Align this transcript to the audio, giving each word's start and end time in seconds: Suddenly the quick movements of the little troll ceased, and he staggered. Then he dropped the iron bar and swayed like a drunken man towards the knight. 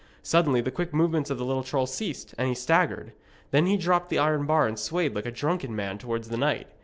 Suddenly 0.23 0.61
the 0.61 0.71
quick 0.71 0.95
movements 0.95 1.29
of 1.29 1.37
the 1.37 1.45
little 1.45 1.61
troll 1.61 1.85
ceased, 1.85 2.33
and 2.35 2.47
he 2.47 2.55
staggered. 2.55 3.13
Then 3.51 3.67
he 3.67 3.77
dropped 3.77 4.09
the 4.09 4.17
iron 4.17 4.47
bar 4.47 4.65
and 4.65 4.79
swayed 4.79 5.13
like 5.13 5.27
a 5.27 5.31
drunken 5.31 5.75
man 5.75 5.99
towards 5.99 6.29
the 6.29 6.37
knight. 6.37 6.65